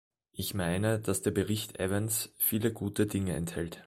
Ich 0.31 0.55
meine, 0.55 0.99
dass 0.99 1.21
der 1.21 1.29
Bericht 1.29 1.79
Evans 1.79 2.33
viele 2.39 2.73
gute 2.73 3.05
Dinge 3.05 3.35
enthält. 3.35 3.79